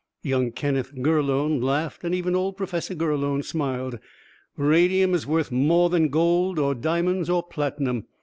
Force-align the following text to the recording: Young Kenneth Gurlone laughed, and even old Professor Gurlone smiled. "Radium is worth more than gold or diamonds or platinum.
Young 0.23 0.51
Kenneth 0.51 0.95
Gurlone 0.95 1.61
laughed, 1.61 2.03
and 2.03 2.15
even 2.15 2.35
old 2.35 2.57
Professor 2.57 2.95
Gurlone 2.95 3.43
smiled. 3.43 3.99
"Radium 4.57 5.13
is 5.13 5.27
worth 5.27 5.51
more 5.51 5.91
than 5.91 6.09
gold 6.09 6.57
or 6.57 6.73
diamonds 6.73 7.29
or 7.29 7.43
platinum. 7.43 8.05